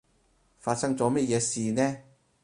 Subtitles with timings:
[0.57, 1.97] 發生咗咩嘢事呢？